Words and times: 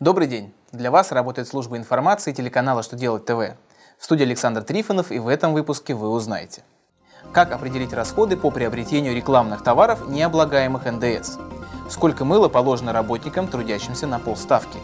Добрый 0.00 0.26
день! 0.26 0.52
Для 0.72 0.90
вас 0.90 1.12
работает 1.12 1.46
служба 1.46 1.76
информации 1.76 2.32
телеканала 2.32 2.82
«Что 2.82 2.96
делать 2.96 3.26
ТВ». 3.26 3.56
В 3.96 4.04
студии 4.04 4.24
Александр 4.24 4.64
Трифонов 4.64 5.12
и 5.12 5.20
в 5.20 5.28
этом 5.28 5.52
выпуске 5.52 5.94
вы 5.94 6.08
узнаете. 6.08 6.64
Как 7.32 7.52
определить 7.52 7.92
расходы 7.92 8.36
по 8.36 8.50
приобретению 8.50 9.14
рекламных 9.14 9.62
товаров, 9.62 10.08
не 10.08 10.24
облагаемых 10.24 10.84
НДС? 10.86 11.38
Сколько 11.88 12.24
мыла 12.24 12.48
положено 12.48 12.92
работникам, 12.92 13.46
трудящимся 13.46 14.08
на 14.08 14.18
полставки? 14.18 14.80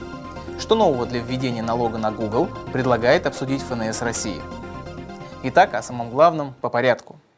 Что 0.61 0.77
нового 0.77 1.07
для 1.07 1.19
введения 1.19 1.63
налога 1.63 1.99
на 1.99 2.13
Google 2.13 2.49
предлагает 2.73 3.27
обсудить 3.27 3.63
ФНС 3.63 4.03
России? 4.03 4.41
Итак, 5.43 5.75
о 5.75 5.83
самом 5.83 6.11
главном 6.11 6.55
по 6.61 6.71
порядку– 6.71 7.17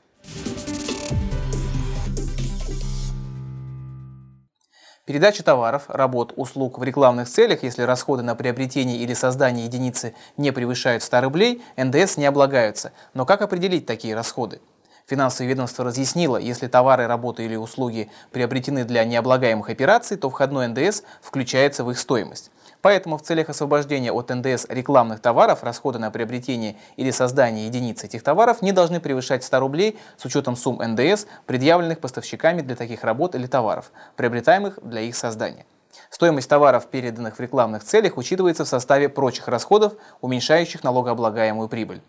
Передача 5.05 5.43
товаров, 5.43 5.87
работ, 5.89 6.33
услуг 6.37 6.79
в 6.79 6.85
рекламных 6.85 7.29
целях, 7.29 7.65
если 7.65 7.83
расходы 7.83 8.23
на 8.23 8.37
приобретение 8.37 8.99
или 8.99 9.15
создание 9.15 9.65
единицы 9.65 10.15
не 10.37 10.53
превышают 10.53 11.03
100 11.03 11.23
рублей, 11.23 11.61
НДС 11.77 12.19
не 12.19 12.27
облагаются. 12.27 12.93
Но 13.13 13.27
как 13.27 13.43
определить 13.43 13.85
такие 13.85 14.15
расходы? 14.15 14.61
Финансовое 15.07 15.49
ведомство 15.49 15.85
разъяснило, 15.85 16.37
если 16.37 16.69
товары, 16.69 17.09
работы 17.09 17.45
или 17.45 17.57
услуги 17.57 18.13
приобретены 18.31 18.85
для 18.85 19.05
необлагаемых 19.05 19.71
операций, 19.71 20.17
то 20.17 20.31
входной 20.31 20.69
НДС 20.69 21.03
включается 21.21 21.83
в 21.83 21.91
их 21.91 21.99
стоимость. 21.99 22.52
Поэтому 22.83 23.17
в 23.17 23.23
целях 23.23 23.49
освобождения 23.49 24.13
от 24.13 24.29
НДС 24.31 24.67
рекламных 24.69 25.21
товаров 25.21 25.63
расходы 25.63 26.01
на 26.01 26.11
приобретение 26.11 26.77
или 26.97 27.13
создание 27.13 27.67
единиц 27.67 28.03
этих 28.03 28.25
товаров 28.25 28.61
не 28.61 28.73
должны 28.73 29.01
превышать 29.01 29.45
100 29.45 29.61
рублей 29.61 29.99
с 30.17 30.25
учетом 30.25 30.57
сумм 30.57 30.83
НДС, 30.83 31.27
предъявленных 31.47 32.01
поставщиками 32.01 32.61
для 32.61 32.75
таких 32.75 33.05
работ 33.05 33.37
или 33.37 33.47
товаров, 33.47 33.93
приобретаемых 34.17 34.81
для 34.83 35.03
их 35.03 35.15
создания. 35.15 35.65
Стоимость 36.11 36.49
товаров, 36.49 36.89
переданных 36.89 37.37
в 37.37 37.41
рекламных 37.41 37.85
целях, 37.85 38.17
учитывается 38.17 38.65
в 38.65 38.69
составе 38.69 39.09
прочих 39.09 39.47
расходов, 39.47 39.95
уменьшающих 40.21 40.83
налогооблагаемую 40.83 41.69
прибыль. 41.69 42.03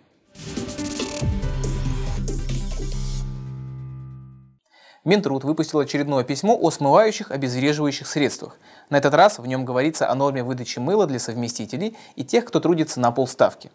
Минтруд 5.05 5.43
выпустил 5.43 5.79
очередное 5.79 6.23
письмо 6.23 6.57
о 6.57 6.71
смывающих 6.71 7.31
обезвреживающих 7.31 8.07
средствах. 8.07 8.57
На 8.89 8.97
этот 8.97 9.13
раз 9.13 9.37
в 9.37 9.45
нем 9.45 9.65
говорится 9.65 10.09
о 10.09 10.15
норме 10.15 10.43
выдачи 10.43 10.79
мыла 10.79 11.07
для 11.07 11.19
совместителей 11.19 11.97
и 12.15 12.23
тех, 12.23 12.45
кто 12.45 12.61
трудится 12.61 13.01
на 13.01 13.11
полставки. 13.11 13.69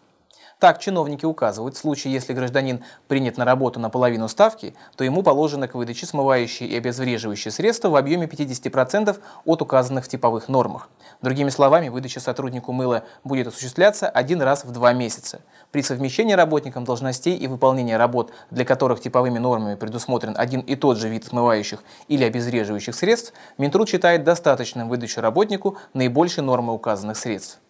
Так, 0.59 0.79
чиновники 0.79 1.23
указывают, 1.23 1.77
в 1.77 1.79
случае, 1.79 2.11
если 2.11 2.33
гражданин 2.33 2.83
принят 3.07 3.37
на 3.37 3.45
работу 3.45 3.79
на 3.79 3.89
половину 3.89 4.27
ставки, 4.27 4.75
то 4.97 5.05
ему 5.05 5.23
положено 5.23 5.69
к 5.69 5.75
выдаче 5.75 6.05
смывающие 6.05 6.67
и 6.67 6.75
обезвреживающие 6.75 7.49
средства 7.49 7.87
в 7.87 7.95
объеме 7.95 8.27
50% 8.27 9.17
от 9.45 9.61
указанных 9.61 10.03
в 10.03 10.09
типовых 10.09 10.49
нормах. 10.49 10.89
Другими 11.21 11.47
словами, 11.47 11.87
выдача 11.87 12.19
сотруднику 12.19 12.73
мыла 12.73 13.05
будет 13.23 13.47
осуществляться 13.47 14.09
один 14.09 14.41
раз 14.41 14.65
в 14.65 14.71
два 14.71 14.91
месяца. 14.91 15.39
При 15.71 15.81
совмещении 15.81 16.33
работникам 16.33 16.83
должностей 16.83 17.37
и 17.37 17.47
выполнении 17.47 17.93
работ, 17.93 18.33
для 18.51 18.65
которых 18.65 18.99
типовыми 18.99 19.39
нормами 19.39 19.75
предусмотрен 19.75 20.33
один 20.37 20.59
и 20.59 20.75
тот 20.75 20.97
же 20.97 21.07
вид 21.07 21.23
смывающих 21.23 21.81
или 22.09 22.25
обезвреживающих 22.25 22.93
средств, 22.95 23.31
Минтруд 23.57 23.87
считает 23.87 24.25
достаточным 24.25 24.89
выдачу 24.89 25.21
работнику 25.21 25.77
наибольшей 25.93 26.43
нормы 26.43 26.73
указанных 26.73 27.15
средств. 27.15 27.61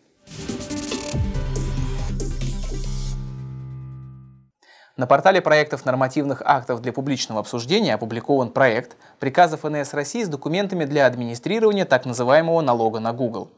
На 4.99 5.07
портале 5.07 5.39
проектов 5.39 5.85
нормативных 5.85 6.41
актов 6.43 6.81
для 6.81 6.91
публичного 6.91 7.39
обсуждения 7.39 7.93
опубликован 7.93 8.49
проект 8.49 8.97
приказа 9.17 9.55
ФНС 9.55 9.93
России 9.93 10.25
с 10.25 10.27
документами 10.27 10.83
для 10.83 11.05
администрирования 11.05 11.85
так 11.85 12.05
называемого 12.05 12.59
налога 12.59 12.99
на 12.99 13.13
Google. 13.13 13.49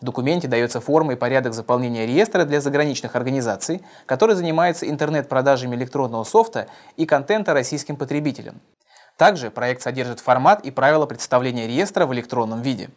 В 0.00 0.04
документе 0.04 0.46
дается 0.46 0.80
форма 0.80 1.14
и 1.14 1.16
порядок 1.16 1.54
заполнения 1.54 2.06
реестра 2.06 2.44
для 2.44 2.60
заграничных 2.60 3.16
организаций, 3.16 3.82
которые 4.06 4.36
занимаются 4.36 4.88
интернет-продажами 4.88 5.74
электронного 5.74 6.22
софта 6.22 6.68
и 6.96 7.04
контента 7.04 7.52
российским 7.52 7.96
потребителям. 7.96 8.60
Также 9.16 9.50
проект 9.50 9.82
содержит 9.82 10.20
формат 10.20 10.64
и 10.64 10.70
правила 10.70 11.06
представления 11.06 11.66
реестра 11.66 12.06
в 12.06 12.14
электронном 12.14 12.62
виде. 12.62 12.90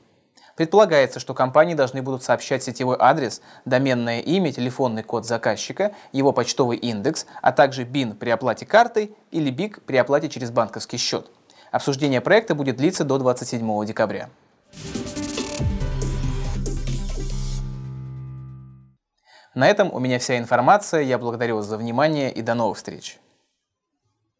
Предполагается, 0.59 1.21
что 1.21 1.33
компании 1.33 1.73
должны 1.73 2.01
будут 2.01 2.21
сообщать 2.21 2.61
сетевой 2.61 2.97
адрес, 2.99 3.41
доменное 3.63 4.19
имя, 4.19 4.51
телефонный 4.51 5.03
код 5.03 5.25
заказчика, 5.25 5.93
его 6.11 6.33
почтовый 6.33 6.75
индекс, 6.75 7.27
а 7.41 7.53
также 7.53 7.85
БИН 7.85 8.17
при 8.17 8.29
оплате 8.29 8.65
картой 8.65 9.15
или 9.31 9.51
БИК 9.51 9.81
при 9.83 9.95
оплате 9.95 10.27
через 10.27 10.51
банковский 10.51 10.97
счет. 10.97 11.31
Обсуждение 11.71 12.19
проекта 12.19 12.55
будет 12.55 12.75
длиться 12.75 13.05
до 13.05 13.17
27 13.19 13.85
декабря. 13.85 14.29
На 19.55 19.65
этом 19.65 19.93
у 19.93 19.99
меня 19.99 20.19
вся 20.19 20.37
информация. 20.37 21.03
Я 21.03 21.17
благодарю 21.19 21.55
вас 21.55 21.67
за 21.67 21.77
внимание 21.77 22.33
и 22.33 22.41
до 22.41 22.53
новых 22.53 22.75
встреч. 22.75 23.17